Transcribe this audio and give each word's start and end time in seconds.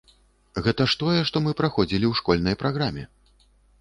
Гэта 0.67 0.87
ж 0.93 0.97
тое, 1.03 1.19
што 1.31 1.37
мы 1.47 1.53
праходзілі 1.59 2.05
ў 2.09 2.13
школьнай 2.23 2.59
праграме. 2.63 3.03